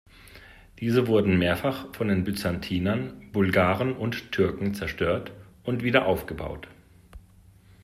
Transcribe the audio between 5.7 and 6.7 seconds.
wieder aufgebaut.